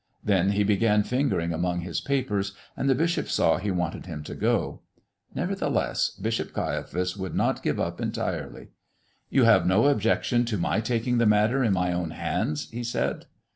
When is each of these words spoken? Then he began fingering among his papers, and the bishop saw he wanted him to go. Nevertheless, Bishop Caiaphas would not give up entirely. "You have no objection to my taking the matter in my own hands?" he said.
Then 0.23 0.53
he 0.53 0.63
began 0.63 1.03
fingering 1.03 1.53
among 1.53 1.81
his 1.81 2.01
papers, 2.01 2.55
and 2.75 2.89
the 2.89 2.95
bishop 2.95 3.29
saw 3.29 3.57
he 3.57 3.69
wanted 3.69 4.07
him 4.07 4.23
to 4.23 4.33
go. 4.33 4.79
Nevertheless, 5.35 6.09
Bishop 6.19 6.53
Caiaphas 6.53 7.15
would 7.15 7.35
not 7.35 7.61
give 7.61 7.79
up 7.79 8.01
entirely. 8.01 8.69
"You 9.29 9.43
have 9.43 9.67
no 9.67 9.85
objection 9.85 10.43
to 10.45 10.57
my 10.57 10.79
taking 10.81 11.19
the 11.19 11.27
matter 11.27 11.63
in 11.63 11.73
my 11.73 11.93
own 11.93 12.09
hands?" 12.09 12.67
he 12.71 12.83
said. 12.83 13.27